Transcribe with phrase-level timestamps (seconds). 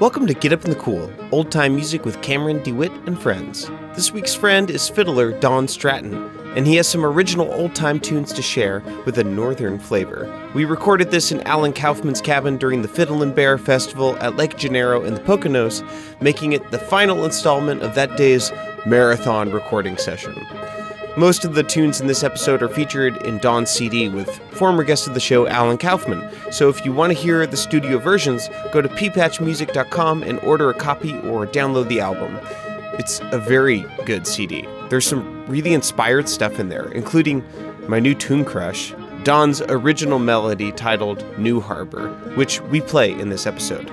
[0.00, 3.70] Welcome to Get Up in the Cool, old time music with Cameron DeWitt and friends.
[3.94, 6.14] This week's friend is fiddler Don Stratton,
[6.56, 10.26] and he has some original old time tunes to share with a northern flavor.
[10.54, 14.56] We recorded this in Alan Kaufman's cabin during the Fiddle and Bear Festival at Lake
[14.56, 15.86] Janeiro in the Poconos,
[16.22, 18.50] making it the final installment of that day's
[18.86, 20.32] marathon recording session.
[21.20, 25.06] Most of the tunes in this episode are featured in Don's CD with former guest
[25.06, 26.26] of the show, Alan Kaufman.
[26.50, 30.74] So if you want to hear the studio versions, go to peepatchmusic.com and order a
[30.74, 32.38] copy or download the album.
[32.98, 34.66] It's a very good CD.
[34.88, 37.44] There's some really inspired stuff in there, including
[37.86, 43.46] my new tune crush, Don's original melody titled New Harbor, which we play in this
[43.46, 43.92] episode.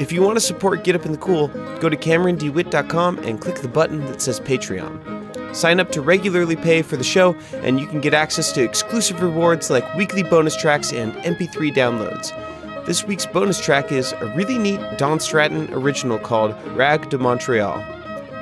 [0.00, 1.46] If you want to support Get Up in the Cool,
[1.78, 5.25] go to CameronDeWitt.com and click the button that says Patreon.
[5.56, 9.22] Sign up to regularly pay for the show, and you can get access to exclusive
[9.22, 12.84] rewards like weekly bonus tracks and MP3 downloads.
[12.84, 17.82] This week's bonus track is a really neat Don Stratton original called Rag de Montreal.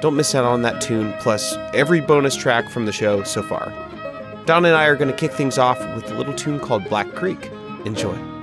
[0.01, 3.73] Don't miss out on that tune, plus every bonus track from the show so far.
[4.45, 7.09] Don and I are going to kick things off with a little tune called Black
[7.15, 7.49] Creek.
[7.85, 8.34] Enjoy.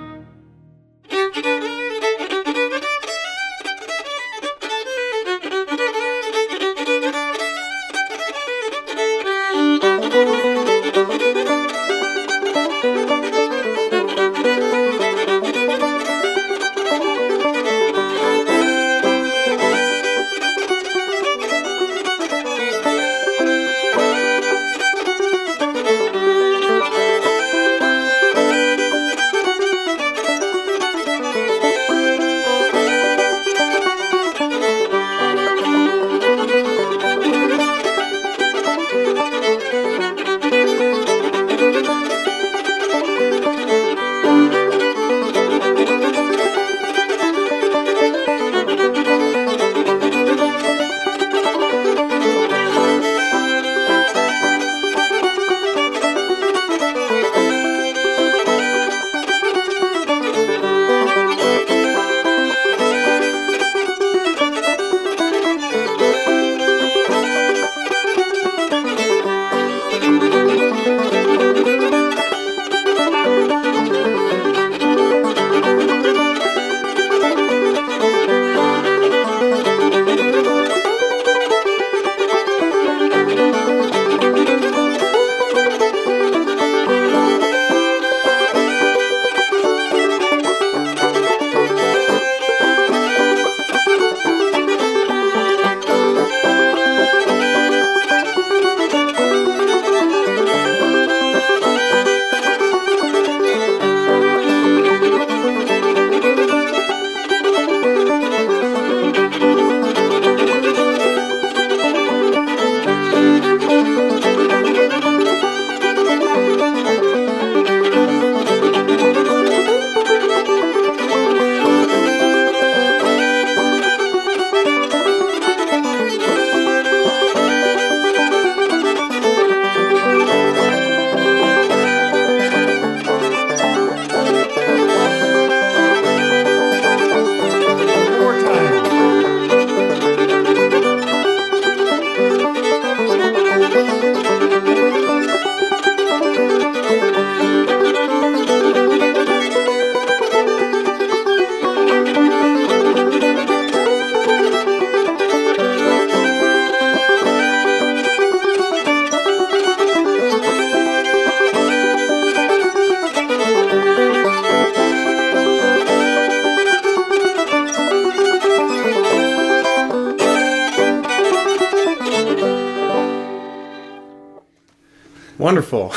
[175.41, 175.93] Wonderful.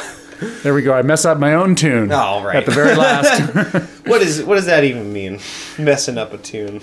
[0.62, 0.94] There we go.
[0.94, 2.10] I mess up my own tune.
[2.10, 2.57] All right.
[2.57, 3.42] At the very last.
[4.07, 5.39] what is what does that even mean?
[5.78, 6.80] Messing up a tune.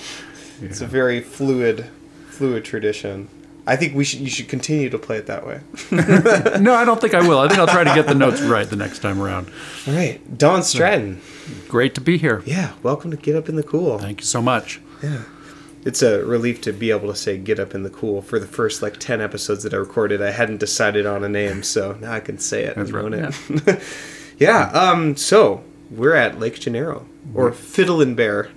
[0.61, 1.87] It's a very fluid,
[2.29, 3.29] fluid tradition.
[3.65, 5.61] I think we should you should continue to play it that way.
[6.61, 7.39] no, I don't think I will.
[7.39, 9.49] I think I'll try to get the notes right the next time around.
[9.87, 11.19] All right, Don Stratton.
[11.67, 12.43] Great to be here.
[12.45, 13.97] Yeah, welcome to Get Up in the Cool.
[13.97, 14.79] Thank you so much.
[15.01, 15.23] Yeah.
[15.83, 18.47] It's a relief to be able to say "Get Up in the Cool" for the
[18.47, 20.21] first like ten episodes that I recorded.
[20.21, 22.75] I hadn't decided on a name, so now I can say it.
[22.75, 23.33] That's and own right,
[23.67, 23.83] it.
[24.37, 24.69] yeah.
[24.69, 25.15] Um.
[25.15, 28.49] So we're at Lake Janeiro, or Fiddle and Bear,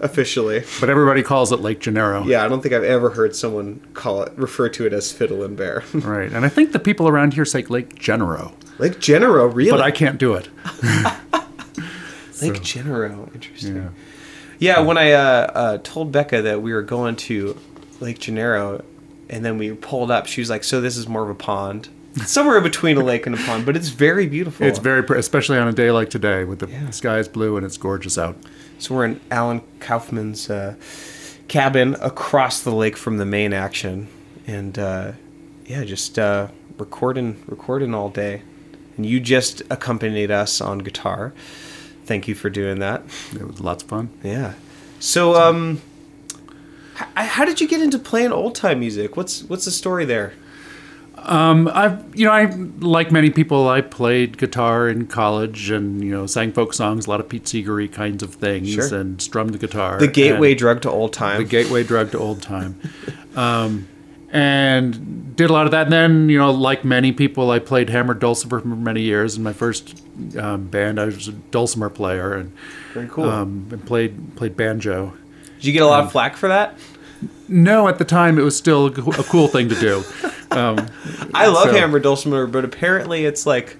[0.00, 0.64] officially.
[0.80, 2.24] But everybody calls it Lake Janeiro.
[2.24, 5.44] Yeah, I don't think I've ever heard someone call it refer to it as Fiddle
[5.44, 5.84] and Bear.
[5.94, 6.32] Right.
[6.32, 8.52] And I think the people around here say Lake Genero.
[8.78, 9.70] Lake Genero, really?
[9.70, 10.48] But I can't do it.
[12.42, 13.76] Lake Genero, interesting.
[13.76, 13.88] Yeah.
[14.60, 17.58] Yeah, when I uh, uh, told Becca that we were going to
[17.98, 18.84] Lake Gennaro,
[19.28, 21.88] and then we pulled up, she was like, "So this is more of a pond,
[22.26, 25.66] somewhere between a lake and a pond, but it's very beautiful." It's very, especially on
[25.66, 26.90] a day like today, with the Yeah.
[26.90, 28.36] sky is blue and it's gorgeous out.
[28.78, 30.74] So we're in Alan Kaufman's uh,
[31.48, 34.08] cabin across the lake from the main action,
[34.46, 35.12] and uh,
[35.66, 36.48] yeah, just uh,
[36.78, 38.42] recording, recording all day.
[38.98, 41.32] And you just accompanied us on guitar.
[42.10, 43.04] Thank you for doing that.
[43.32, 44.10] It was lots of fun.
[44.24, 44.54] Yeah.
[44.98, 45.80] So, um,
[46.96, 49.16] h- how did you get into playing old time music?
[49.16, 50.32] What's what's the story there?
[51.16, 52.46] Um, I've, you know, I
[52.80, 53.68] like many people.
[53.68, 57.44] I played guitar in college, and you know, sang folk songs, a lot of Pete
[57.44, 58.92] Seegery kinds of things, Sure.
[58.98, 60.00] and strummed the guitar.
[60.00, 61.38] The gateway drug to old time.
[61.38, 62.80] the gateway drug to old time,
[63.36, 63.86] um,
[64.32, 65.84] and did a lot of that.
[65.84, 69.36] And then, you know, like many people, I played hammered dulcimer for many years.
[69.36, 70.02] In my first
[70.38, 72.52] um, band, I was a dulcimer player, and
[72.94, 73.28] Very cool.
[73.28, 75.12] um, and played played banjo.
[75.56, 76.78] Did you get a lot of flack for that?
[77.48, 80.02] No, at the time, it was still a, cool thing to do.
[80.52, 80.88] Um,
[81.32, 83.76] I love So- hammer dulcimer, but apparently it's like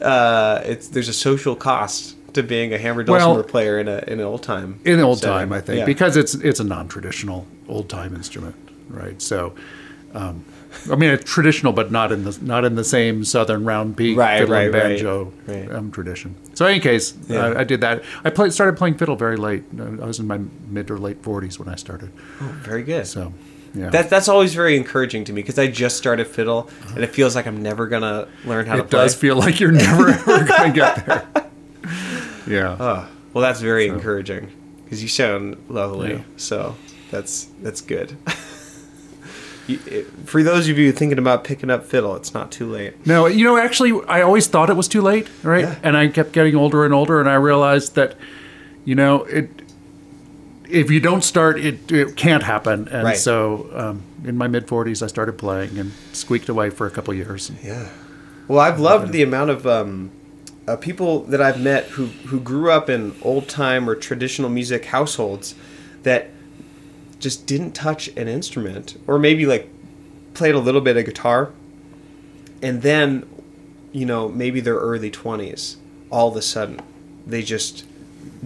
[0.00, 4.04] uh, it's there's a social cost to being a hammer Well- dulcimer player in a
[4.06, 4.78] in an old time.
[4.84, 5.34] in old setting.
[5.34, 5.86] time, I think, Yeah.
[5.86, 8.54] because it's it's a non-traditional old time instrument,
[8.88, 9.20] right?
[9.22, 9.54] So,
[10.14, 10.44] um,
[10.90, 14.16] I mean, it's traditional, but not in the not in the same southern round peak
[14.18, 15.70] Right, fiddle right, right, banjo right.
[15.72, 16.34] Um, tradition.
[16.54, 17.46] So, in any case, Yeah.
[17.46, 18.02] I, I did that.
[18.24, 19.64] I played started playing fiddle very late.
[19.80, 22.10] I was in my mid or late forties when I started.
[22.40, 23.06] Oh, Very good.
[23.06, 23.32] So,
[23.74, 27.08] yeah, That that's always very encouraging to me because I just started fiddle and it
[27.10, 30.44] feels like I'm never gonna learn how to it does feel like you're never ever
[30.44, 31.26] going to get there.
[32.46, 32.76] Yeah.
[32.80, 34.50] Oh, well, that's very encouraging
[34.84, 36.14] because you sound lovely.
[36.14, 36.22] Yeah.
[36.38, 36.76] So
[37.10, 38.16] that's that's good.
[40.24, 43.06] For those of you thinking about picking up fiddle, it's not too late.
[43.06, 45.64] No, you know, actually, I always thought it was too late, right?
[45.64, 45.78] Yeah.
[45.82, 48.14] And I kept getting older and older, and I realized that,
[48.84, 49.48] you know, it
[50.70, 52.88] if you don't start, it, it can't happen.
[52.88, 53.16] And Right.
[53.16, 57.14] so, um, in my mid forties, I started playing and squeaked away for a couple
[57.14, 57.50] years.
[57.64, 57.88] Yeah.
[58.48, 60.10] Well, I've loved the amount of um,
[60.66, 64.86] uh, people that I've met who who grew up in old time or traditional music
[64.86, 65.54] households
[66.02, 66.30] that
[67.18, 69.68] just didn't touch an instrument, or maybe like
[70.34, 71.50] played a little bit of guitar,
[72.62, 73.28] and then,
[73.92, 75.76] you know, maybe their early twenties,
[76.10, 76.80] all of a sudden,
[77.26, 77.84] they just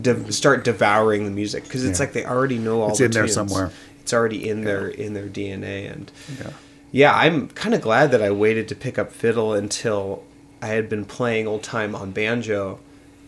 [0.00, 2.04] de- start devouring the music because it's Yeah.
[2.06, 2.90] like they already know all.
[2.90, 3.70] It's the in there somewhere.
[4.00, 6.10] It's already in their in their DNA, and
[6.40, 6.50] Yeah.
[6.90, 10.22] yeah, I'm kind of glad that I waited to pick up fiddle until
[10.60, 12.78] I had been playing old time on banjo,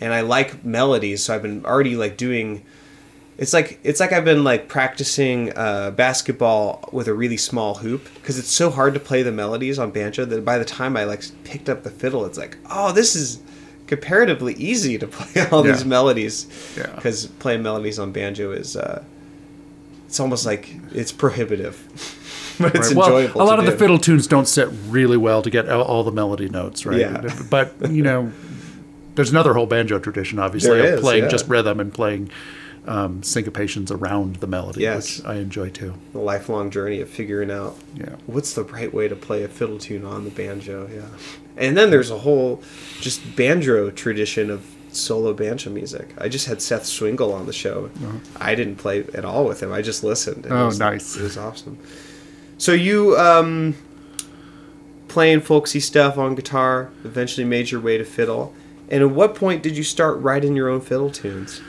[0.01, 2.63] and I like melodies, so I've been already like doing.
[3.37, 8.09] It's like it's like I've been like practicing uh, basketball with a really small hoop
[8.15, 11.03] because it's so hard to play the melodies on banjo that by the time I
[11.05, 13.41] like picked up the fiddle, it's like oh this is
[13.89, 15.89] comparatively easy to play all these Yeah.
[15.89, 16.47] melodies
[16.77, 16.93] Yeah.
[16.95, 19.03] because playing melodies on banjo is uh,
[20.07, 21.77] it's almost like it's prohibitive,
[22.61, 22.97] but it's Right.
[22.97, 23.43] Well, enjoyable.
[23.43, 26.13] a lot of the fiddle tunes don't sit really well to get all, all the
[26.13, 27.01] melody notes, right?
[27.01, 27.27] Yeah.
[27.51, 28.31] But you know,
[29.17, 31.31] there's another whole banjo tradition, obviously, There of is, playing yeah.
[31.31, 32.31] just rhythm and playing
[32.87, 35.19] um, syncopations around the melody, Yes.
[35.19, 35.95] which I enjoy too.
[36.13, 38.17] the lifelong journey of figuring out Yeah.
[38.27, 40.89] what's the right way to play a fiddle tune on the banjo.
[40.95, 41.03] Yeah,
[41.57, 42.63] and then there's a whole
[43.01, 46.09] just banjo tradition of solo banjo music.
[46.19, 47.91] I just had Seth Swingle on the show.
[48.41, 49.73] I didn't play at all with him.
[49.73, 50.45] I just listened.
[50.45, 51.17] and it Oh, was- nice.
[51.17, 51.79] It was awesome.
[52.59, 53.75] So you um,
[55.09, 58.55] playing folksy stuff on guitar, eventually made your way to fiddle.
[58.89, 61.61] And at what point did you start writing your own fiddle tunes?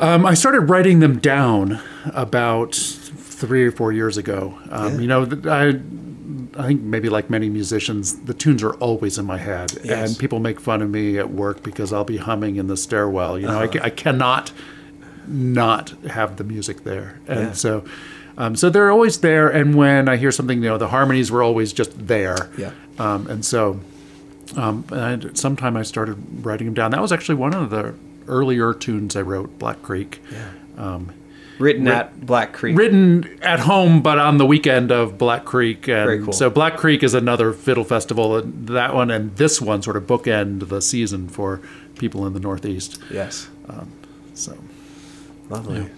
[0.00, 1.80] Um, I started writing them down
[2.14, 4.58] about three or four years ago.
[4.70, 5.00] Um, Yeah.
[5.00, 5.68] You know, I,
[6.62, 10.08] I think maybe like many musicians, the tunes are always in my head, Yes.
[10.10, 13.38] and people make fun of me at work because I'll be humming in the stairwell.
[13.38, 13.72] You know, I, Uh-huh.
[13.72, 14.52] ca- I cannot
[15.28, 17.52] not have the music there, and Yeah.
[17.52, 17.84] so.
[18.38, 21.42] Um, so they're always there, and when I hear something, you know, the harmonies were
[21.42, 22.48] always just there.
[22.56, 22.70] Yeah.
[22.98, 23.80] Um, and so,
[24.56, 26.90] um, and sometime I started writing them down.
[26.92, 27.92] That was actually one of the
[28.30, 30.22] earlier tunes I wrote, Black Creek.
[30.78, 31.12] Um,
[31.58, 32.76] written at Black Creek.
[32.78, 35.88] Written at home, but on the weekend of Black Creek.
[35.88, 36.32] And Very cool.
[36.32, 38.36] So Black Creek is another fiddle festival.
[38.38, 41.60] And that one and this one sort of bookend the season for
[41.98, 42.98] people in the Northeast.
[43.10, 43.48] yes.
[43.68, 43.92] Um,
[44.32, 44.56] so
[45.50, 45.90] Lovely.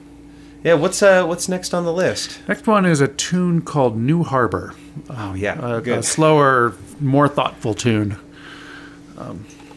[0.64, 0.74] Yeah.
[0.74, 2.40] what's uh what's next on the list?
[2.48, 4.74] next one is a tune called New Harbor.
[5.10, 5.98] Oh yeah, uh, A, good.
[5.98, 8.16] a slower, more thoughtful tune.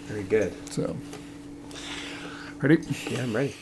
[0.08, 0.54] Very good.
[0.72, 0.96] So,
[2.62, 2.78] ready?
[3.10, 3.54] Yeah, I'm ready.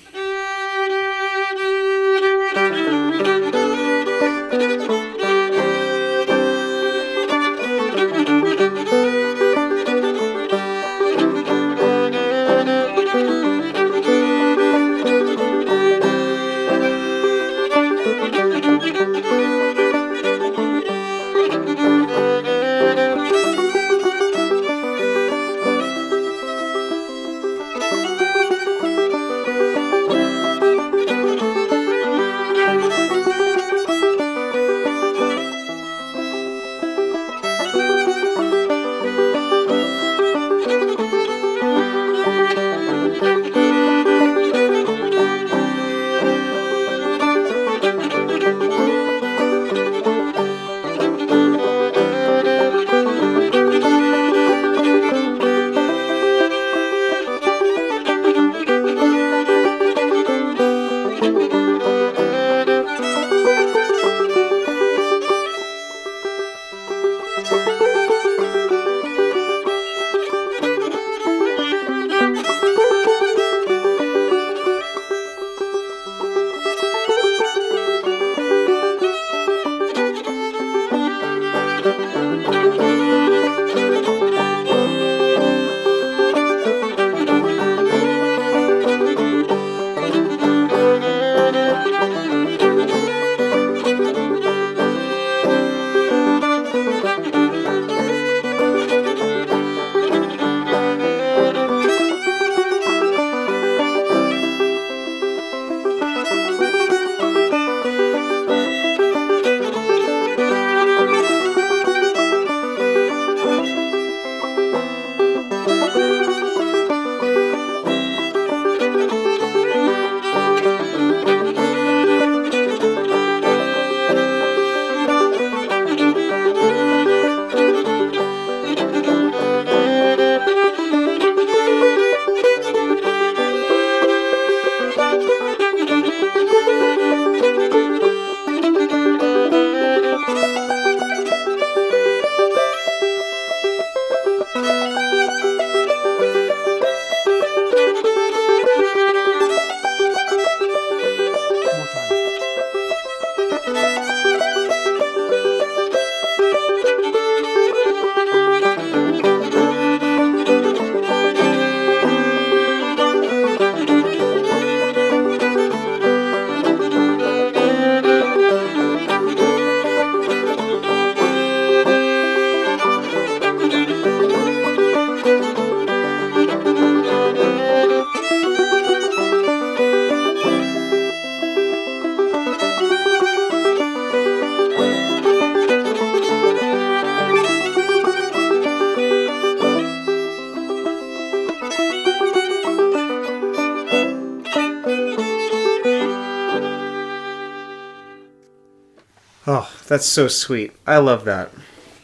[199.93, 200.71] That's so sweet.
[200.87, 201.51] I love that.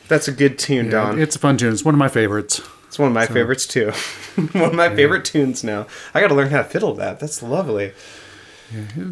[0.10, 1.19] That's a good tune, Don.
[1.19, 1.74] It's a fun tune.
[1.74, 2.62] It's one of my favorites.
[2.86, 3.89] It's one of my favorites too.
[4.51, 5.88] one of my favorite tunes now.
[6.13, 7.19] I got to learn how to fiddle that.
[7.19, 7.93] That's lovely.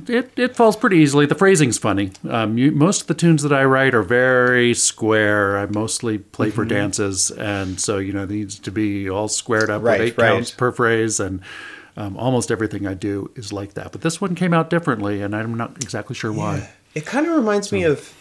[0.08, 1.26] It, it falls pretty easily.
[1.26, 2.12] The phrasing's funny.
[2.30, 5.58] Um, you, most of the tunes that I write are very square.
[5.58, 9.72] I mostly play for dances, and so you know it needs to be all squared
[9.72, 10.34] up Right, with eight right.
[10.34, 11.42] counts per phrase, and
[11.96, 13.92] um, almost everything I do is like that.
[13.92, 16.70] But this one came out differently, and I'm not exactly sure why.
[16.94, 18.14] It kind of reminds me of,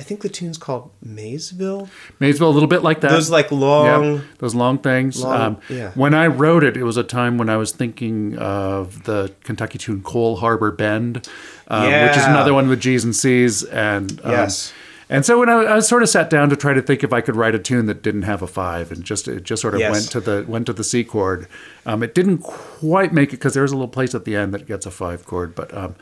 [0.00, 1.90] I think the tune's called Maysville.
[2.20, 3.10] Maysville, a little bit like that.
[3.10, 4.14] Those like long.
[4.14, 5.22] Yep, those long things.
[5.22, 5.90] long- um, yeah.
[5.94, 9.76] When I wrote it, it was a time when I was thinking of the Kentucky
[9.76, 11.28] tune "Coal Harbor Bend,"
[11.68, 13.62] um, which is another one with G's and C's.
[13.64, 14.72] And um, Yes.
[15.10, 17.20] and so when I, I sort of sat down to try to think if I
[17.20, 19.80] could write a tune that didn't have a five, and just it just sort of
[19.80, 19.92] Yes.
[19.92, 21.46] went to the went to the C chord.
[21.84, 24.66] Um, it didn't quite make it because there's a little place at the end that
[24.66, 25.94] gets a five chord, but um,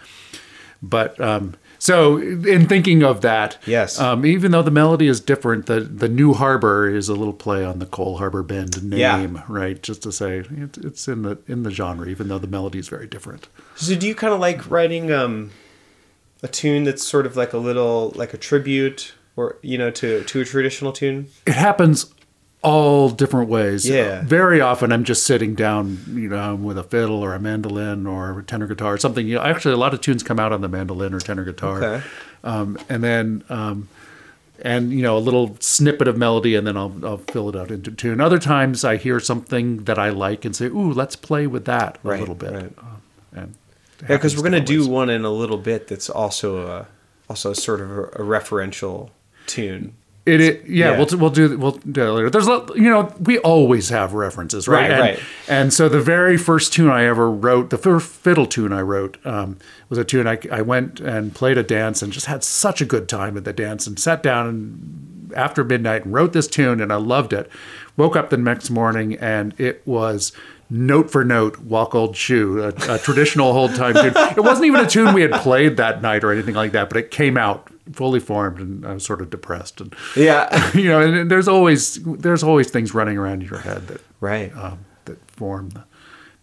[0.81, 3.99] but um, so in thinking of that, Yes.
[4.01, 7.65] um, even though the melody is different, the the New Harbor is a little play
[7.65, 9.43] on the Coal Harbor Bend name, Yeah.
[9.49, 9.81] right?
[9.83, 12.89] Just to say it, it's in the in the genre, even though the melody is
[12.89, 13.49] very different.
[13.77, 15.51] So do you kind of like writing um,
[16.43, 20.25] a tune that's sort of like a little like a tribute or you know to
[20.25, 21.29] to a traditional tune?
[21.47, 22.13] It happens
[22.63, 23.89] all different ways.
[23.89, 24.23] Yeah.
[24.25, 28.39] Very often, I'm just sitting down, you know, with a fiddle or a mandolin or
[28.41, 29.27] a tenor guitar or something.
[29.27, 31.83] You know, actually, a lot of tunes come out on the mandolin or tenor guitar.
[31.83, 32.07] Okay.
[32.45, 33.89] Um, and then, um,
[34.61, 37.71] and you know, a little snippet of melody, and then I'll I'll fill it out
[37.71, 38.21] into tune.
[38.21, 41.99] Other times, I hear something that I like and say, "Ooh, let's play with that
[42.03, 42.73] a Right, little bit." right.
[42.79, 43.03] Um,
[43.35, 43.55] and
[44.03, 46.87] Yeah, because we're gonna do one in a little bit that's also a
[47.29, 49.11] also sort of a, a referential
[49.47, 49.95] tune.
[50.29, 50.99] It, it yeah, Yeah.
[50.99, 52.31] we'll we'll do we'll do that later.
[52.31, 54.83] There's a you know we always have references, right?
[54.83, 55.21] Right, and, right.
[55.49, 59.17] And so the very first tune I ever wrote, the first fiddle tune I wrote,
[59.27, 59.59] um,
[59.89, 62.85] was a tune I I went and played a dance and just had such a
[62.85, 66.81] good time at the dance and sat down and after midnight and wrote this tune
[66.81, 67.51] and I loved it.
[67.97, 70.33] Woke up the next morning and it was
[70.71, 74.81] note for note walk old shoe a, a traditional old time tune it wasn't even
[74.85, 77.71] a tune we had played that night or anything like that but it came out
[77.93, 80.71] fully formed and i was sort of depressed and Yeah.
[80.77, 84.55] you know, and there's always there's always things running around in your head that right.
[84.57, 85.85] um, that form the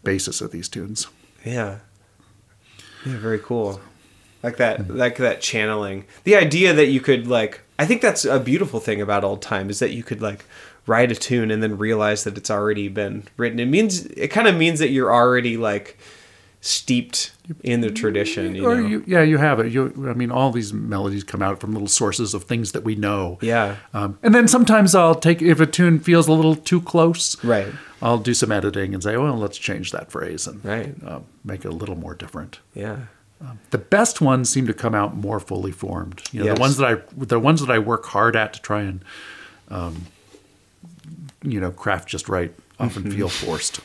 [0.03, 1.08] basis of these tunes.
[1.44, 1.79] Yeah.
[3.05, 3.79] Yeah, very cool.
[4.41, 6.05] Like that like that channeling.
[6.24, 9.70] The idea that you could like I think that's a beautiful thing about old time
[9.70, 10.46] is that you could like
[10.88, 13.60] write a tune and then realize that it's already been written.
[13.60, 15.98] It means it kind of means that you're already like
[16.62, 17.32] steeped
[17.63, 19.72] in the tradition, you or you, yeah, you have it.
[19.72, 22.96] You, I mean, all these melodies come out from little sources of things that we
[22.96, 23.38] know.
[23.42, 23.75] Yeah.
[23.94, 27.42] Um, and then sometimes I'll take if a tune feels a little too close.
[27.44, 27.68] Right.
[28.01, 30.96] I'll do some editing and say, well, let's change that phrase and Right.
[31.06, 32.60] uh, make it a little more different.
[32.74, 32.98] Yeah.
[33.70, 36.24] The best ones seem to come out more fully formed.
[36.32, 36.56] You know, Yes.
[36.56, 39.06] the ones that I the ones that I work hard at to try and,
[39.70, 40.08] um,
[41.46, 43.80] you know, craft just right often feel forced.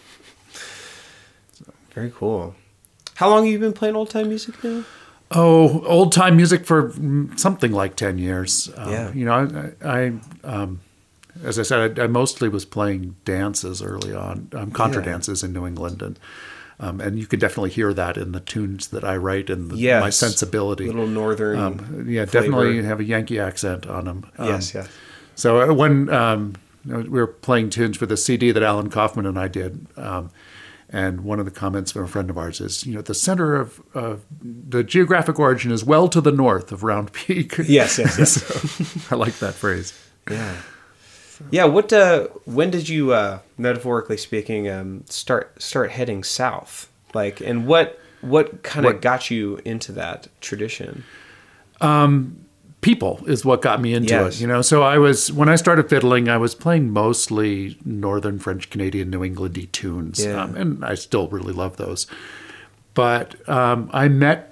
[1.94, 2.54] Very cool.
[3.16, 4.84] How long have you been playing old time music now?
[5.32, 6.92] Oh, old time music for
[7.36, 8.70] something like ten years.
[8.76, 9.12] Um, Yeah.
[9.12, 10.12] You know, I, I
[10.44, 10.80] um,
[11.44, 15.12] as I said, I, I mostly was playing dances early on, um, contra Yeah.
[15.12, 16.18] dances in New England, and
[16.80, 19.76] um, and you can definitely hear that in the tunes that I write and the,
[19.76, 20.00] Yes.
[20.00, 20.86] my sensibility.
[20.86, 21.58] Little northern.
[21.58, 22.46] um, yeah, flavor.
[22.48, 24.30] definitely have a Yankee accent on them.
[24.38, 24.88] Um, yes, yes.
[25.34, 29.38] So uh, when um, we were playing tunes for the CD that Alan Kaufman and
[29.38, 30.30] I did, um,
[30.88, 33.54] and one of the comments from a friend of ours is, you know, the center
[33.54, 37.58] of uh, the geographic origin is well to the north of Round Peak.
[37.58, 38.42] Yes, yes, yes.
[39.08, 39.98] So, I like that phrase.
[40.28, 40.56] Yeah.
[41.50, 46.90] Yeah, what uh when did you uh metaphorically speaking um start start heading south?
[47.14, 51.04] Like and what what kind of got you into that tradition?
[52.80, 54.36] People is what got me into Yes.
[54.36, 54.62] it, you know.
[54.62, 59.20] So I was when I started fiddling, I was playing mostly northern French Canadian New
[59.20, 60.42] Englandy tunes, Yeah.
[60.44, 62.06] um, and I still really love those.
[62.94, 64.46] But um, I met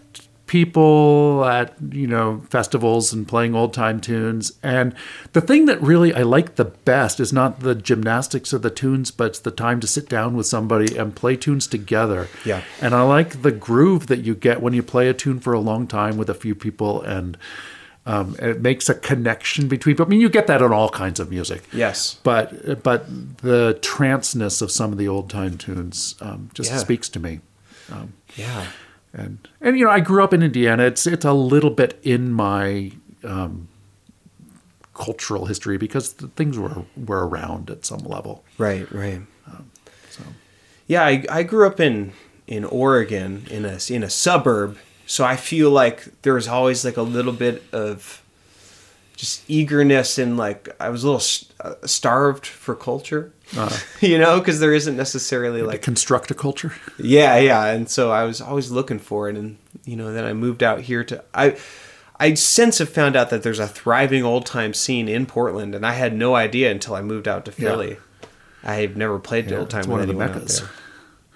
[0.47, 4.95] people at you know festivals and playing old time tunes, and
[5.33, 9.11] the thing that really I like the best is not the gymnastics of the tunes,
[9.11, 12.29] but it's the time to sit down with somebody and play tunes together.
[12.45, 12.62] Yeah.
[12.83, 15.61] and I like the groove that you get when you play a tune for a
[15.61, 17.38] long time with a few people and.
[18.09, 20.01] Um, it makes a connection between.
[20.01, 21.62] I mean, you get that in all kinds of music.
[21.73, 22.14] Yes.
[22.23, 23.07] But but
[23.42, 26.79] the tranceness of some of the old time tunes um, just Yeah.
[26.79, 27.40] speaks to me.
[28.37, 28.66] Yeah.
[29.12, 30.85] And and you know, I grew up in Indiana.
[30.85, 32.92] It's it's a little bit in my
[33.25, 33.68] um,
[34.94, 38.42] cultural history because the things were were around at some level.
[38.59, 39.21] Right, right.
[40.11, 40.23] So
[40.87, 42.12] Yeah, I, I grew up in
[42.47, 47.03] in Oregon in a in a suburb, so I feel like there's always like a
[47.03, 48.23] little bit of
[49.16, 53.33] just eagerness and like I was a little st- uh, starved for culture,
[54.01, 56.73] you know, because there isn't necessarily like Construct a culture.
[56.99, 60.33] yeah, yeah, and so I was always looking for it, and you know, then I
[60.35, 61.57] moved out here to I.
[62.21, 65.87] I since have found out that there's a thriving old time scene in Portland, and
[65.87, 67.97] I had no idea until I moved out to Philly.
[68.64, 70.62] I've never played Yeah, old time it's with one of the anyone out meccas.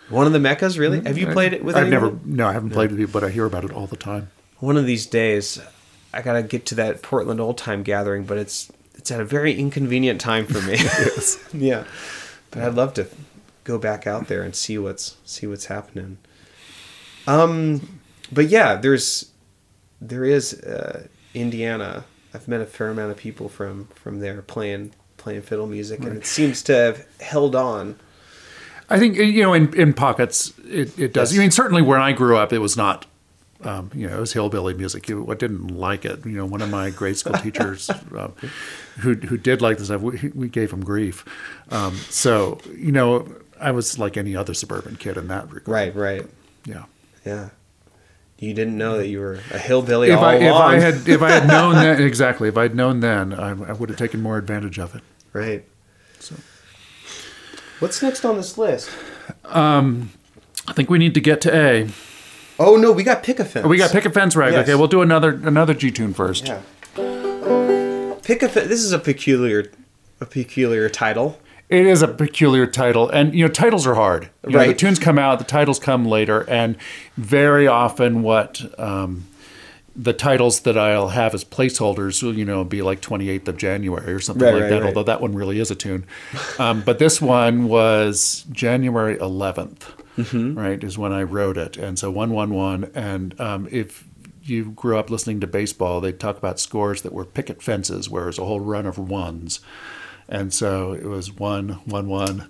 [0.08, 1.00] One of the meccas, really?
[1.02, 1.76] Have you played it with?
[1.76, 2.02] I've anyone?
[2.02, 2.18] never.
[2.24, 4.30] No, I haven't played with you, but I hear about it all the time.
[4.58, 5.60] One of these days,
[6.12, 9.54] I gotta get to that Portland old time gathering, but it's it's at a very
[9.54, 10.78] inconvenient time for me.
[11.52, 11.84] yeah,
[12.50, 13.08] but I'd love to
[13.64, 16.18] go back out there and see what's see what's happening.
[17.26, 19.30] Um, but yeah, there's
[20.00, 22.04] there is uh, Indiana.
[22.34, 26.16] I've met a fair amount of people from from there playing playing fiddle music, and
[26.16, 27.98] it seems to have held on.
[28.92, 31.32] I think you know, in, in pockets, it, it does.
[31.32, 31.38] Yes.
[31.38, 33.06] I mean, certainly where I grew up, it was not.
[33.64, 35.08] Um, you know, it was hillbilly music.
[35.08, 36.26] You, I didn't like it.
[36.26, 38.32] You know, one of my grade school teachers, um,
[38.98, 41.24] who who did like this stuff, we, we gave him grief.
[41.70, 45.68] Um, so you know, I was like any other suburban kid in that regard.
[45.68, 46.26] Right, right,
[46.66, 46.84] Yeah.
[47.24, 47.50] yeah.
[48.40, 50.52] You didn't know that you were a hillbilly If all I, if.
[50.52, 53.88] I had if I had known that exactly, if I'd known then, I, I would
[53.90, 55.02] have taken more advantage of it.
[55.32, 55.64] Right.
[56.18, 56.34] So
[57.82, 58.88] What's next on this list?
[59.44, 61.88] I think we need to get to A.
[62.60, 63.66] Oh no, we got pick a fence.
[63.66, 64.52] We got pick a fence rag.
[64.52, 64.62] Yes.
[64.62, 66.46] Okay, we'll do another another G tune first.
[66.46, 66.60] Yeah.
[68.22, 68.68] Pick a fence.
[68.68, 69.72] This is a peculiar,
[70.20, 71.40] a peculiar title.
[71.68, 74.30] It is a peculiar title, and you know titles are hard.
[74.46, 76.76] You know, the tunes come out, the titles come later, and
[77.16, 79.26] very often what um,
[79.94, 84.12] the titles that I'll have as placeholders will you know be like 28th of January
[84.12, 84.80] or something Right, like right, that.
[84.82, 84.86] right.
[84.88, 86.06] Although that one really is a tune,
[86.58, 89.80] um, but this one was January 11th.
[90.18, 90.58] Mm-hmm.
[90.58, 94.04] Right is when I wrote it, and so one one one, and um, if
[94.42, 98.24] you grew up listening to baseball, they talk about scores that were picket fences, where
[98.24, 99.60] it was a whole run of ones.
[100.28, 102.48] And so it was one, one, one,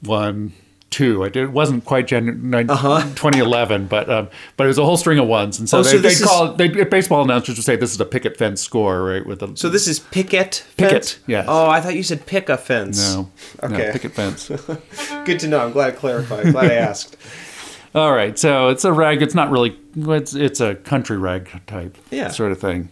[0.00, 0.52] one,
[0.92, 1.24] two.
[1.24, 5.18] I did, it wasn't quite January 2011, but um, but it was a whole string
[5.18, 5.58] of ones.
[5.58, 5.90] And so, Uh-huh.
[5.94, 8.36] Oh, they, so they'd call it, they, baseball announcers would say this is a picket
[8.36, 9.26] fence score, right?
[9.26, 11.18] With a, So this is picket Picket, fence.
[11.26, 11.46] yes.
[11.48, 13.14] Oh, I thought you said pick a fence.
[13.14, 13.30] no,
[13.62, 13.86] Okay.
[13.86, 14.48] no, picket fence.
[15.24, 15.58] Good to know.
[15.64, 16.52] I'm glad I clarified.
[16.52, 17.16] glad I asked.
[17.94, 19.20] All right, so it's a rag.
[19.20, 19.76] It's not really.
[19.96, 22.28] It's it's a country rag type Yeah.
[22.28, 22.88] sort of thing.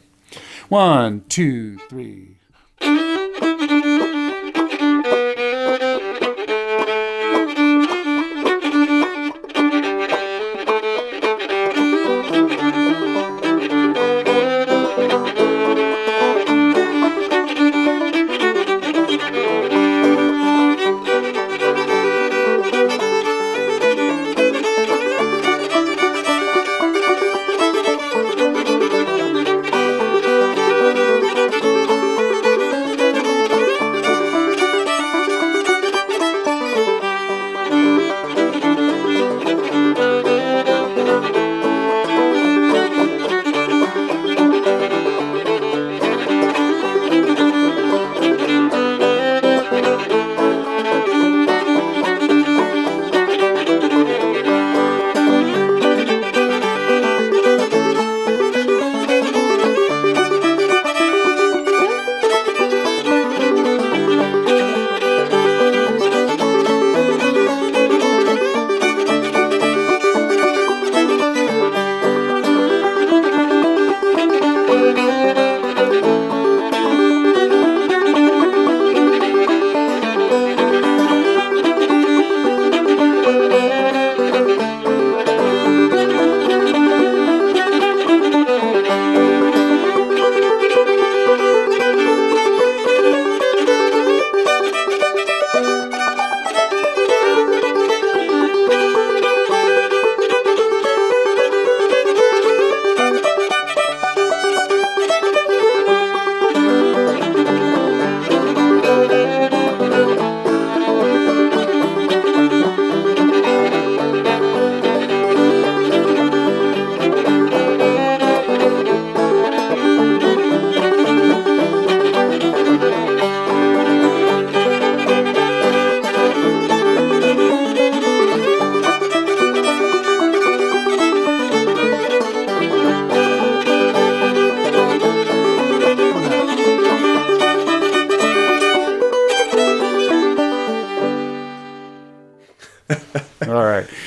[0.68, 2.36] One, two, three.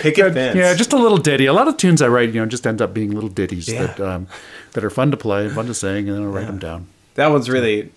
[0.03, 0.33] Picket Good.
[0.33, 0.55] fence.
[0.57, 1.45] Yeah, just a little ditty.
[1.45, 3.87] A lot of tunes I write, you know, just end up being little ditties Yeah.
[3.87, 4.27] that um,
[4.73, 6.87] that are fun to play, fun to sing, and then I write them down.
[7.15, 7.91] That one's really.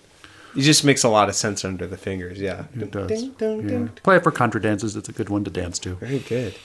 [0.55, 2.39] It just makes a lot of sense under the fingers.
[2.39, 2.63] Yeah.
[2.79, 3.09] It does.
[3.09, 3.67] Ding, Yeah.
[3.67, 3.87] ding.
[4.01, 4.95] Play it for contra dances.
[4.95, 5.95] It's a good one to dance to.
[5.95, 6.55] Very good.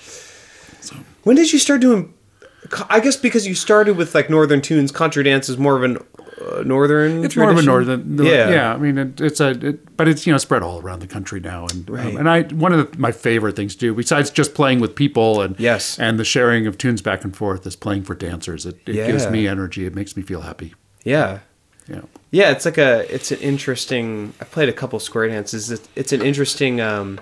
[0.81, 2.15] So, When did you start doing?
[2.89, 4.93] I guess because you started with like northern tunes.
[4.93, 5.99] Contra dance is more of an
[6.65, 7.25] northern.
[7.25, 8.17] It's more of a tradition?
[8.17, 8.51] northern, Yeah.
[8.51, 8.75] yeah.
[8.75, 11.41] I mean, it, it's a, it, but it's you know spread all around the country
[11.41, 14.55] now, and um, and I one of the, my favorite things to do, besides just
[14.55, 15.99] playing with people and Yes.
[15.99, 18.67] and the sharing of tunes back and forth, is playing for dancers.
[18.67, 19.87] It, it gives me energy.
[19.87, 20.75] It makes me feel happy.
[21.05, 21.41] Yeah.
[21.89, 24.35] Yeah, Yeah, it's like a it's an interesting.
[24.41, 25.69] I played a couple square dances.
[25.71, 27.21] It's, it's an interesting um,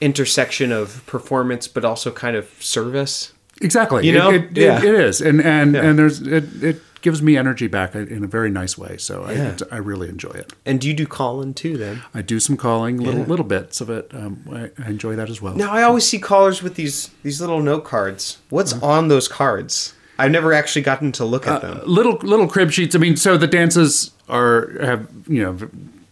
[0.00, 3.32] intersection of performance, but also kind of service.
[3.60, 4.06] exactly.
[4.06, 4.30] You know?
[4.30, 4.78] it, it, Yeah.
[4.78, 5.82] it, it is, and and Yeah.
[5.84, 8.96] and there's it, it gives me energy back in a very nice way.
[8.96, 9.48] So I, Yeah.
[9.52, 10.52] it's- I really enjoy it.
[10.64, 11.76] And do you do calling too?
[11.76, 13.26] Then I do some calling, little Yeah.
[13.26, 14.10] little bits of it.
[14.14, 15.54] Um, I, I enjoy that as well.
[15.54, 18.38] now I always see callers with these these little note cards.
[18.48, 18.86] What's Uh-huh.
[18.86, 19.94] on those cards?
[20.18, 21.80] I've never actually gotten to look at them.
[21.84, 22.94] little little crib sheets.
[22.94, 25.56] I mean, so the dances are have you know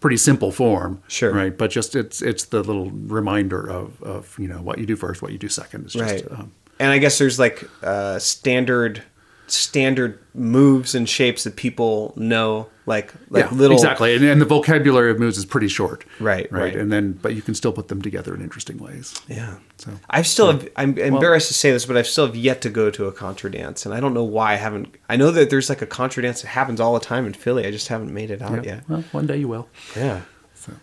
[0.01, 1.31] pretty simple form, Sure.
[1.31, 1.55] right?
[1.57, 5.21] But just it's it's the little reminder of of you know what you do first,
[5.21, 5.85] what you do second.
[5.85, 6.25] It's just right.
[6.31, 9.03] um, and I guess there's like uh, standard
[9.51, 14.45] standard moves and shapes that people know, like like yeah, little exactly, and, and the
[14.45, 16.75] vocabulary of moves is pretty short, Right, right, right.
[16.75, 19.13] and then but you can still put them together in interesting ways.
[19.27, 19.57] Yeah.
[19.77, 22.69] So I've still have, I'm embarrassed to say this, but I've still have yet to
[22.69, 24.95] go to a contra dance, and I don't know why I haven't.
[25.09, 27.65] I know that there's like a contra dance that happens all the time in Philly.
[27.65, 28.89] I just haven't made it out yeah, yet.
[28.89, 29.67] well, one day you will.
[29.95, 30.21] Yeah.
[30.55, 30.73] So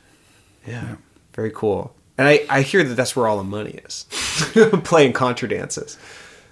[0.67, 0.97] Yeah.
[1.35, 1.95] Very cool.
[2.17, 4.05] And I, I hear that that's where all the money is,
[4.83, 5.97] playing contra dances.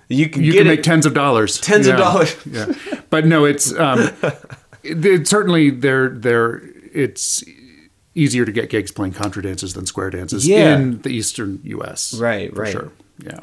[0.08, 2.36] You can you can make tens of dollars, Tens of dollars.
[2.46, 2.66] yeah,
[3.10, 4.10] but no, it's um,
[4.82, 7.42] it, it certainly they're they're it's
[8.14, 10.76] easier to get gigs playing contra dances than square dances Yeah.
[10.76, 12.14] in the eastern U.S.
[12.14, 12.72] Right, for right.
[12.72, 12.92] sure.
[13.18, 13.40] Yeah,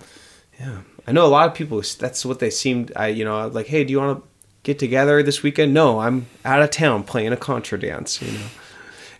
[0.59, 1.81] Yeah, I know a lot of people.
[1.99, 2.91] That's what they seemed.
[2.95, 4.27] I you know like, hey, do you want to
[4.63, 5.73] get together this weekend?
[5.73, 8.21] No, I'm out of town playing a contra dance.
[8.21, 8.45] You know,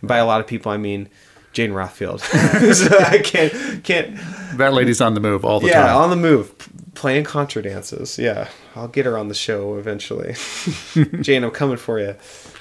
[0.00, 1.08] and by a lot of people, I mean
[1.52, 2.20] Jane Rothfield.
[2.74, 4.16] so I can't can't.
[4.56, 5.86] that lady's on the move all the Yeah, time.
[5.88, 6.52] Yeah, on the move,
[6.94, 8.18] playing contra dances.
[8.18, 10.34] Yeah, I'll get her on the show eventually.
[11.22, 12.16] Jane, I'm coming for you.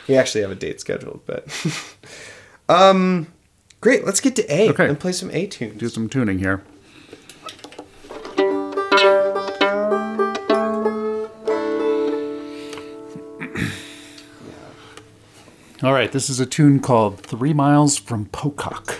[0.07, 1.47] We actually have a date scheduled, but
[2.69, 3.27] um,
[3.81, 4.05] great.
[4.05, 4.87] Let's get to A Okay.
[4.87, 5.79] and play some A tunes.
[5.79, 6.63] Do some tuning here.
[15.83, 18.97] All right, this is a tune called Three Miles from Pocock.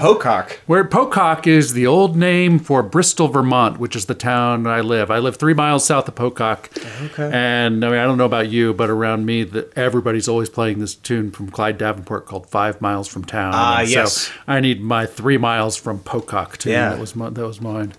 [0.00, 0.60] Pocock?
[0.66, 5.10] Where Pocock is the old name for Bristol, Vermont, which is the town I live.
[5.10, 6.70] I live three miles south of Pocock.
[7.02, 7.30] Okay.
[7.32, 10.78] And I mean, I don't know about you, but around me, the, everybody's always playing
[10.78, 13.52] this tune from Clyde Davenport called Five Miles from Town.
[13.54, 14.14] Ah, And yes.
[14.28, 16.72] So I need my three miles from Pocock tune.
[16.72, 16.90] Yeah.
[16.90, 17.92] That was, my, that was mine.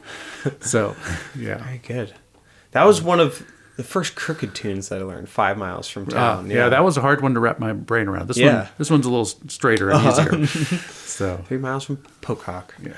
[0.61, 0.95] So,
[1.37, 1.63] yeah.
[1.63, 2.13] Very good.
[2.71, 3.45] That was one of
[3.81, 5.27] the first crooked tunes that I learned.
[5.27, 6.49] Five miles from Ah, town.
[6.51, 6.69] yeah.
[6.69, 8.27] that was a hard one to wrap my brain around.
[8.27, 8.47] This Yeah.
[8.47, 8.57] Uh-huh.
[8.59, 10.77] one, this one's a little straighter and easier.
[11.11, 12.73] So, three miles from Pocock.
[12.83, 12.91] yeah.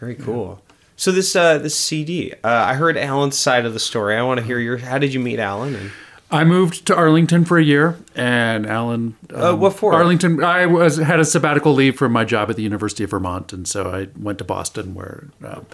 [0.00, 0.62] Very cool.
[0.96, 4.16] So this uh, this CD, uh, I heard Alan's side of the story.
[4.16, 4.78] I want to hear your.
[4.78, 5.74] How did you meet Alan?
[5.76, 5.90] And
[6.30, 9.14] I moved to Arlington for a year, and Alan.
[9.32, 9.92] Uh, what for?
[9.94, 10.42] Arlington.
[10.42, 13.66] I was had a sabbatical leave from my job at the University of Vermont, and
[13.68, 15.66] so I went to Boston, where um,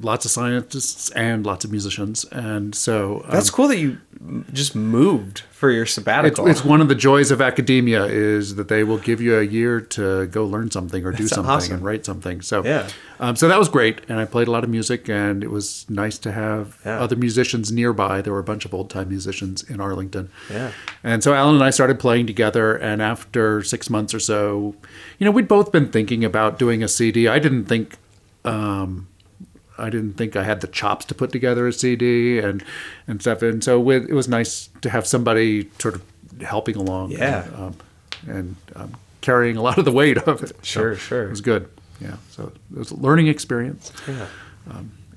[0.00, 3.98] lots of scientists and lots of musicians, and so um, that's cool that you
[4.52, 6.46] just moved for your it's, sabbatical.
[6.48, 9.80] it's one of the joys of academia is that they will give you a year
[9.80, 11.74] to go learn something or do That's something awesome.
[11.76, 12.40] and write something.
[12.42, 12.88] So Yeah.
[13.20, 15.86] um, so that was great, and I played a lot of music, and it was
[15.88, 17.00] nice to have Yeah.
[17.00, 18.20] other musicians nearby.
[18.20, 20.30] There were a bunch of old time musicians in Arlington.
[20.50, 20.70] Yeah.
[21.04, 24.74] And so Alan and I started playing together, and after six months or so,
[25.18, 27.28] you know, we'd both been thinking about doing a CD.
[27.28, 27.96] I didn't think.
[28.44, 29.08] Um,
[29.78, 32.64] I didn't think I had the chops to put together a CD and
[33.06, 36.02] and stuff, and so with, it was nice to have somebody sort of
[36.42, 37.44] helping along, Yeah.
[37.44, 37.74] and, um,
[38.26, 40.52] and um, carrying a lot of the weight of it.
[40.62, 41.24] Sure, So sure.
[41.26, 41.68] it was good.
[42.00, 43.92] Yeah, so it was a learning experience.
[44.06, 44.26] Yeah.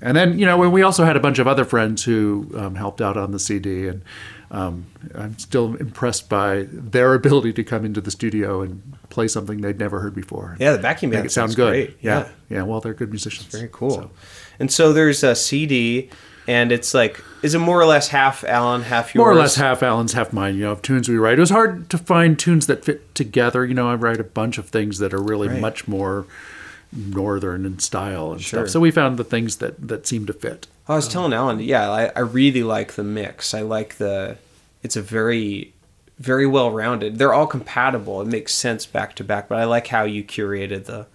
[0.04, 2.74] And then, you know, when we also had a bunch of other friends who um,
[2.74, 4.02] helped out on the CD, and
[4.50, 9.62] um, I'm still impressed by their ability to come into the studio and play something
[9.62, 10.58] they'd never heard before.
[10.60, 11.69] Yeah, the make band it sound sounds good.
[11.69, 11.97] great.
[12.02, 12.19] Yeah.
[12.19, 12.58] Yeah.
[12.58, 13.45] yeah, Well, they're good musicians.
[13.56, 13.91] Very cool.
[13.91, 14.12] So-
[14.62, 16.10] And so there's a CD,
[16.47, 19.19] and it's like, is it more or less half Alan, half yours?
[19.19, 20.54] more or less half Alan's, half mine.
[20.56, 21.38] You know, of tunes we write.
[21.38, 23.65] It was hard to find tunes that fit together.
[23.65, 25.60] You know, I write a bunch of things that are really Right.
[25.60, 26.28] much more
[26.93, 28.60] northern in style and Sure.
[28.62, 28.69] stuff.
[28.69, 30.67] So we found the things that that seem to fit.
[30.88, 33.54] I was telling Alan, yeah, I, I really like the mix.
[33.54, 34.38] I like the,
[34.84, 35.74] it's a very,
[36.19, 37.17] very well rounded.
[37.17, 38.21] They're all compatible.
[38.21, 39.47] It makes sense back to back.
[39.47, 41.08] But I like how you curated the,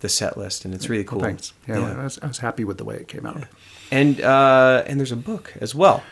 [0.00, 1.20] the set list, and it's really cool.
[1.20, 1.52] Thanks.
[1.68, 2.00] Yeah, Yeah.
[2.00, 3.44] I, was, I was happy with the way it came out.
[3.90, 6.02] And uh, and there's a book as well.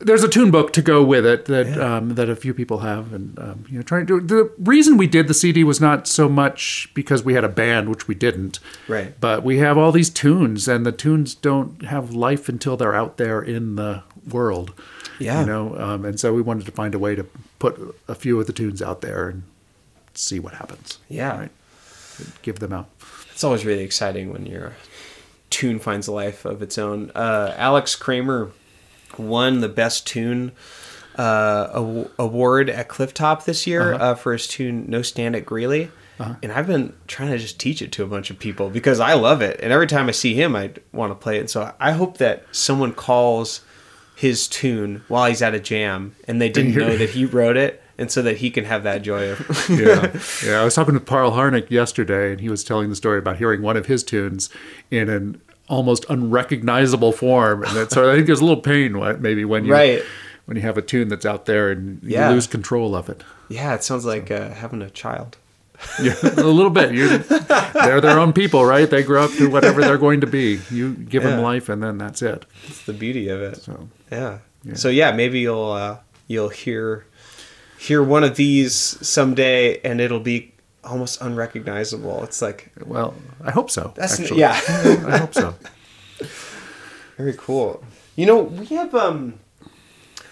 [0.00, 3.12] there's a tune book to go with it that um, that a few people have,
[3.12, 4.20] and um, you know, trying to.
[4.20, 7.88] The reason we did the CD was not so much because we had a band,
[7.88, 9.12] which we didn't, Right.
[9.20, 13.16] But we have all these tunes, and the tunes don't have life until they're out
[13.16, 14.72] there in the world.
[15.18, 15.40] Yeah.
[15.40, 17.26] you know, um, and so we wanted to find a way to
[17.58, 19.42] put a few of the tunes out there and
[20.14, 20.98] see what happens.
[21.08, 21.48] Yeah.
[22.42, 22.88] Give them out.
[23.32, 24.74] It's always really exciting when your
[25.50, 27.10] tune finds a life of its own.
[27.14, 28.50] Uh, Alex Kramer
[29.18, 30.52] won the best tune
[31.16, 35.90] uh, award at Clifftop this year uh for his tune "No Stand at Greeley."
[36.42, 39.14] And I've been trying to just teach it to a bunch of people because I
[39.14, 39.58] love it.
[39.60, 41.50] And every time I see him, I want to play it.
[41.50, 43.60] So I hope that someone calls
[44.14, 47.81] his tune while he's at a jam and they didn't know that he wrote it.
[48.02, 50.12] And so that he can have that joy of yeah,
[50.44, 50.60] yeah.
[50.60, 53.62] I was talking with Parl Harnick yesterday, and he was telling the story about hearing
[53.62, 54.50] one of his tunes
[54.90, 59.44] in an almost unrecognizable form, and that, so I think there's a little pain maybe
[59.44, 60.02] when you Right.
[60.46, 62.30] when you have a tune that's out there and you Yeah.
[62.30, 63.22] lose control of it.
[63.48, 63.74] yeah.
[63.74, 65.36] It sounds like uh, having a child.
[66.02, 66.92] Yeah, a little bit.
[66.92, 68.88] You, they're their own people, right?
[68.88, 70.60] They grow up to whatever they're going to be.
[70.70, 72.46] You give them life, and then that's it.
[72.68, 73.56] It's the beauty of it.
[73.56, 74.38] So Yeah.
[74.74, 75.96] So yeah, maybe you'll uh,
[76.28, 77.04] you'll hear
[77.86, 78.74] hear one of these
[79.06, 80.52] someday, and it'll be
[80.84, 82.22] almost unrecognizable.
[82.24, 83.14] It's like well,
[83.44, 83.92] I hope so.
[83.96, 84.40] that's actually.
[84.40, 84.60] yeah,
[85.06, 85.54] I hope so.
[87.16, 87.82] very cool.
[88.16, 89.38] You know, we have um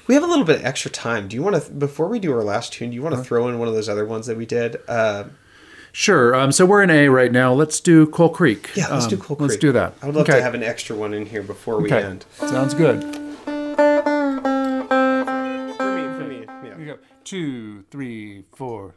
[0.06, 1.28] we have a little bit of extra time.
[1.28, 2.90] Do you want to before we do our last tune?
[2.90, 4.76] Do you want to throw in one of those other ones that we did?
[4.88, 5.24] Uh,
[5.92, 6.36] Sure.
[6.36, 7.52] Um, so we're in A right now.
[7.52, 8.70] Let's do Coal Creek.
[8.76, 9.48] yeah, let's Um, do Coal Creek.
[9.50, 9.92] Let's do that.
[10.00, 10.38] I would love Okay.
[10.38, 12.00] to have an extra one in here before we Okay.
[12.06, 12.24] end.
[12.38, 13.02] Sounds good.
[17.24, 18.94] Two, three, four.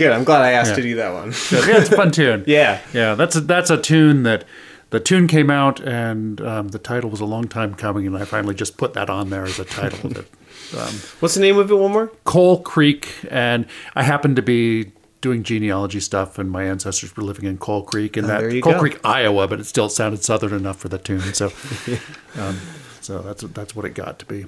[0.00, 0.12] Good.
[0.12, 0.76] I'm glad I asked Yeah.
[0.76, 1.26] to do that one.
[1.28, 2.44] yeah, it's a fun tune.
[2.46, 2.80] yeah.
[2.94, 4.44] Yeah, that's a, that's a tune that
[4.88, 8.24] the tune came out and um, the title was a long time coming, and I
[8.24, 10.08] finally just put that on there as a title.
[10.10, 10.24] that,
[10.78, 11.74] um, What's the name of it?
[11.74, 12.10] One more.
[12.24, 17.44] Coal Creek, and I happened to be doing genealogy stuff, and my ancestors were living
[17.44, 18.80] in Coal Creek, and Oh, that Coal go.
[18.80, 21.20] Creek, Iowa, but it still sounded southern enough for the tune.
[21.34, 21.52] So,
[22.38, 22.58] um,
[23.02, 24.46] so that's that's what it got to be.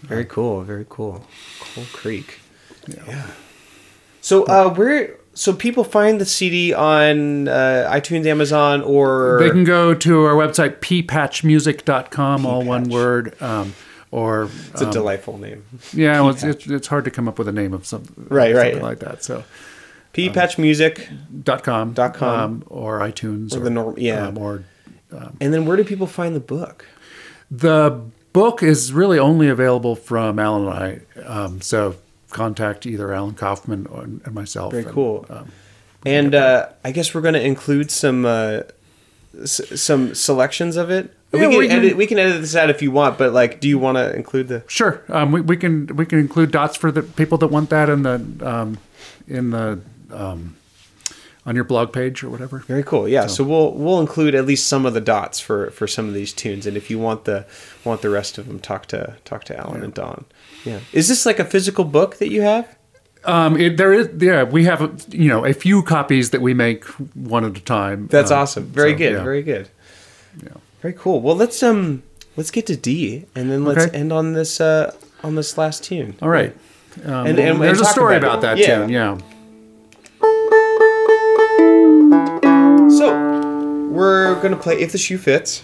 [0.00, 0.62] Very cool.
[0.62, 1.26] Very cool.
[1.60, 2.40] Coal Creek.
[2.88, 3.26] Yeah.
[4.24, 5.16] So, uh, where?
[5.34, 10.32] So people find the CD on uh, iTunes, Amazon, or They can go to our
[10.34, 13.74] website ppatchmusic.com, all one word, um,
[14.10, 15.64] or it's a delightful name.
[15.92, 18.54] yeah, well, it's, it's it's hard to come up with a name of something Right,
[18.54, 18.72] right.
[18.72, 19.22] something like that.
[19.24, 19.44] So
[20.14, 20.56] P Patch
[21.42, 22.38] dot com Dot com.
[22.40, 24.28] um, or iTunes Or the norm- yeah.
[24.28, 24.64] um, or
[25.40, 26.86] and then where do people find the book?
[27.50, 28.00] The
[28.32, 30.72] book is really only available from Alan and
[31.18, 31.22] I.
[31.26, 31.96] Um, so
[32.34, 34.72] contact either Alan Kaufman or and myself.
[34.72, 35.24] Very and, cool.
[35.30, 35.50] um,
[36.04, 38.60] And uh, I guess we're going to include some uh,
[39.40, 41.14] s- some selections of it.
[41.32, 41.96] we can we can- edit.
[41.96, 44.48] We can edit this out if you want, but like, do you want to include
[44.48, 44.62] the?
[44.66, 47.88] sure, um, we, we can we can include dots for the people that want that
[47.88, 48.78] in the um,
[49.26, 49.80] in the
[50.12, 50.56] um,
[51.46, 52.60] on your blog page or whatever.
[52.60, 53.06] Very cool.
[53.08, 53.26] Yeah.
[53.26, 56.32] So, we'll we'll include at least some of the dots for for some of these
[56.32, 57.44] tunes, and if you want the
[57.84, 60.24] want the rest of them, talk to talk to Alan and Don.
[60.64, 60.80] Yeah.
[60.92, 62.66] Is this like a physical book that you have?
[63.26, 66.84] Um, it, there is yeah we have you know a few copies that we make
[67.14, 68.06] one at a time.
[68.08, 68.64] That's Um, awesome.
[68.66, 69.12] Very so, good.
[69.14, 69.22] yeah.
[69.22, 69.68] Very good.
[70.42, 70.48] Yeah.
[70.82, 71.20] Very cool.
[71.20, 72.02] Well, let's um
[72.36, 73.96] let's get to D, and then let's Okay.
[73.98, 76.14] end on this uh on this last tune.
[76.22, 76.54] All right.
[77.04, 78.78] Um, And- and- there's and a story about about, that Yeah.
[78.80, 78.88] tune.
[78.90, 79.18] Yeah.
[83.94, 85.62] We're gonna play if the shoe fits.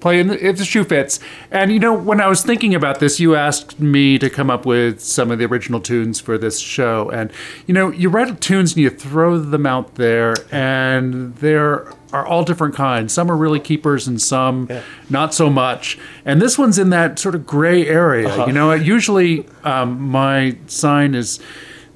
[0.00, 1.20] play in the, if the shoe fits.
[1.50, 4.64] And you know, when I was thinking about this, you asked me to come up
[4.64, 7.10] with some of the original tunes for this show.
[7.10, 7.30] And
[7.66, 12.44] you know, you write tunes and you throw them out there, and there are all
[12.44, 13.12] different kinds.
[13.12, 14.80] Some are really keepers, and some Yeah.
[15.10, 15.98] not so much.
[16.24, 18.46] And this one's in that sort of gray area.
[18.46, 21.40] You know, usually um, my sign is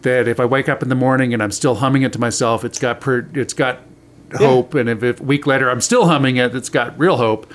[0.02, 2.64] that if I wake up in the morning and I'm still humming it to myself,
[2.66, 3.78] it's got per, it's got
[4.36, 7.52] hope, and if, if a week later I'm still humming it, it's got real hope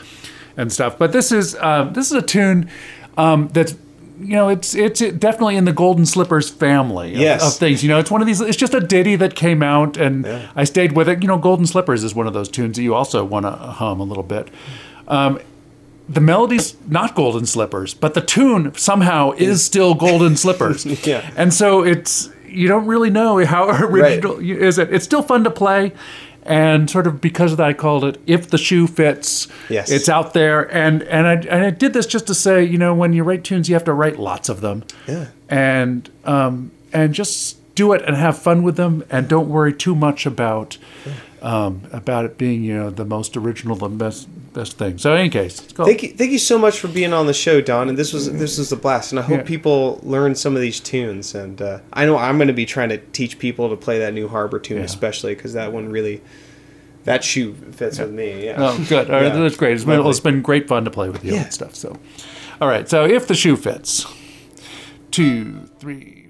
[0.58, 0.98] and stuff.
[0.98, 2.70] But this is uh, this is a tune
[3.18, 3.76] um, that's
[4.20, 7.46] you know it's it's definitely in the Golden Slippers family of, Yes.
[7.56, 7.84] of things.
[7.84, 8.42] You know, it's one of these.
[8.42, 11.22] It's just a ditty that came out, and I stayed with it.
[11.22, 14.00] You know, Golden Slippers is one of those tunes that you also want to hum
[14.00, 14.50] a little bit.
[15.08, 15.40] Um,
[16.10, 20.86] the melody's not Golden Slippers, but the tune somehow is still Golden Slippers.
[21.08, 21.30] Yeah.
[21.38, 24.92] and so it's you don't really know how original is it.
[24.92, 25.94] It's still fun to play.
[26.44, 29.92] And sort of because of that, I called it "If the Shoe Fits." Yes.
[29.92, 32.96] it's out there, and and I and I did this just to say, you know,
[32.96, 35.28] when you write tunes, you have to write lots of them, Yeah.
[35.50, 39.94] and um, and just do it and have fun with them, and don't worry too
[39.96, 40.78] much about
[41.42, 44.98] um, about it being, you know, the most original, the best best thing.
[44.98, 47.62] So, in any case, Thank you, thank you so much for being on the show,
[47.62, 47.88] Don.
[47.90, 49.12] And this was this was a blast.
[49.12, 49.44] And I hope Yeah.
[49.44, 51.36] people learn some of these tunes.
[51.36, 54.14] And uh, I know I'm going to be trying to teach people to play that
[54.14, 54.84] New Harbor tune, Yeah.
[54.86, 56.22] especially because that one really
[57.06, 58.46] that shoe fits with me.
[58.46, 58.56] Yeah.
[58.58, 59.10] Oh, good.
[59.10, 59.40] All right, Yeah.
[59.40, 59.74] That's great.
[59.74, 61.44] It's been, it's been great fun to play with you Yeah.
[61.44, 61.76] and stuff.
[61.76, 61.98] So,
[62.60, 62.90] all right.
[62.90, 64.06] So, if the shoe fits,
[65.12, 66.29] two, three,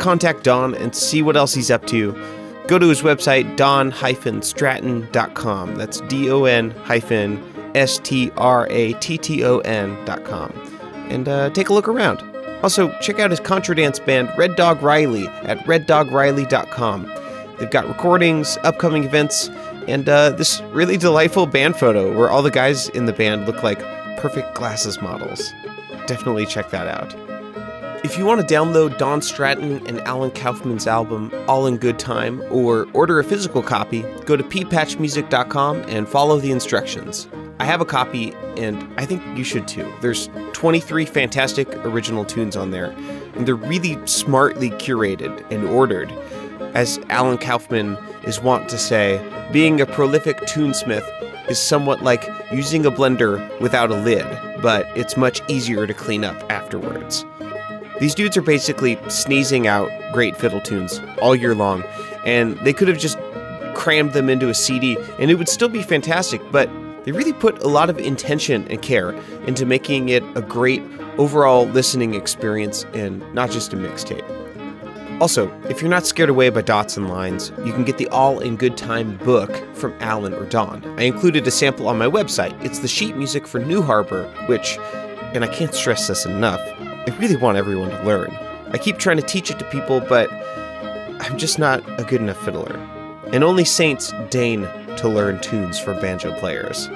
[0.00, 2.12] contact Don and see what else he's up to,
[2.66, 5.74] go to his website, don-stratton.com.
[5.76, 7.42] That's D O N hyphen
[7.74, 10.52] S T R A T T O N.com.
[11.08, 12.22] And uh, take a look around.
[12.62, 17.10] Also, check out his contra dance band, Red Dog Riley, at reddogriley.com.
[17.58, 19.48] They've got recordings, upcoming events,
[19.88, 23.62] and uh, this really delightful band photo where all the guys in the band look
[23.62, 23.80] like
[24.18, 25.52] perfect glasses models.
[26.06, 27.14] Definitely check that out.
[28.02, 32.42] If you want to download Don Stratton and Alan Kaufman's album All in Good Time
[32.50, 37.28] or order a physical copy, go to ppatchmusic.com and follow the instructions.
[37.58, 39.92] I have a copy and I think you should too.
[40.00, 42.94] There's 23 fantastic original tunes on there,
[43.34, 46.10] and they're really smartly curated and ordered.
[46.72, 49.20] As Alan Kaufman is wont to say,
[49.52, 51.06] being a prolific tunesmith
[51.50, 54.24] is somewhat like using a blender without a lid,
[54.62, 57.26] but it's much easier to clean up afterwards.
[58.00, 61.84] These dudes are basically sneezing out great fiddle tunes all year long,
[62.26, 63.18] and they could have just
[63.74, 66.68] crammed them into a CD and it would still be fantastic, but
[67.04, 69.12] they really put a lot of intention and care
[69.46, 70.82] into making it a great
[71.16, 74.24] overall listening experience and not just a mixtape.
[75.20, 78.40] Also, if you're not scared away by dots and lines, you can get the All
[78.40, 80.82] in Good Time book from Alan or Don.
[80.98, 82.58] I included a sample on my website.
[82.64, 84.78] It's the sheet music for New Harbor, which,
[85.34, 86.60] and I can't stress this enough,
[87.10, 88.30] I really want everyone to learn.
[88.70, 90.30] I keep trying to teach it to people, but
[91.20, 92.76] I'm just not a good enough fiddler.
[93.32, 94.60] And only saints deign
[94.96, 96.88] to learn tunes for banjo players.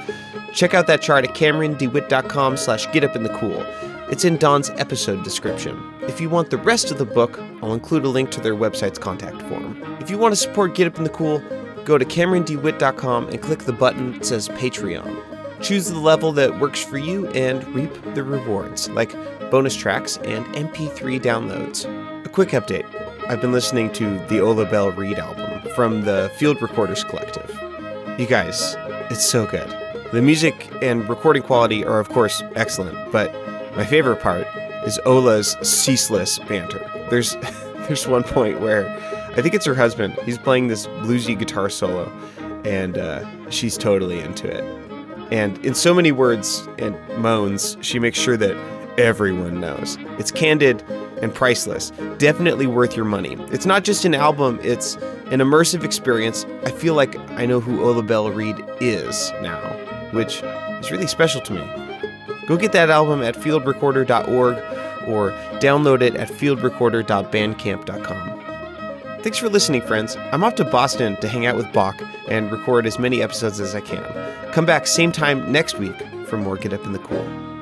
[0.52, 4.08] Check out that chart at CameronDewitt.com slash getupinthecool.
[4.08, 5.82] It's in Don's episode description.
[6.02, 9.00] If you want the rest of the book, I'll include a link to their website's
[9.00, 9.82] contact form.
[9.98, 11.42] If you want to support Get Up in the Cool,
[11.84, 15.34] go to CameronDewitt.com and click the button that says Patreon.
[15.60, 19.12] Choose the level that works for you and reap the rewards, like
[19.54, 21.84] bonus tracks and MP3 downloads.
[22.26, 22.84] A quick update
[23.28, 27.48] I've been listening to the Ola Belle Reed album from the Field Recorders Collective.
[28.18, 28.74] You guys,
[29.12, 29.68] it's so good.
[30.10, 33.32] The music and recording quality are, of course, excellent, but
[33.76, 34.48] my favorite part
[34.84, 36.84] is Ola's ceaseless banter.
[37.08, 37.36] There's
[37.86, 38.88] there's one point where
[39.36, 40.14] I think it's her husband.
[40.24, 42.10] He's playing this bluesy guitar solo,
[42.64, 44.64] and uh, she's totally into it.
[45.30, 49.96] And in so many words and moans, she makes sure that everyone knows.
[50.18, 50.82] It's candid
[51.22, 51.90] and priceless.
[52.18, 53.36] Definitely worth your money.
[53.50, 54.94] It's not just an album, it's
[55.26, 56.46] an immersive experience.
[56.64, 59.60] I feel like I know who Ola Belle Reed is now,
[60.12, 61.62] which is really special to me.
[62.46, 64.56] Go get that album at fieldrecorder.org
[65.08, 65.30] or
[65.60, 68.40] download it at fieldrecorder.bandcamp.com.
[69.22, 70.16] Thanks for listening, friends.
[70.32, 73.74] I'm off to Boston to hang out with Bach and record as many episodes as
[73.74, 74.04] I can.
[74.52, 77.53] Come back same time next week for more Get Up in the Cool.